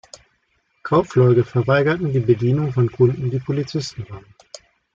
Kaufleute 0.81 1.43
verweigerten 1.43 2.11
die 2.11 2.21
Bedienung 2.21 2.73
von 2.73 2.91
Kunden, 2.91 3.29
die 3.29 3.37
Polizisten 3.37 4.03
waren. 4.09 4.25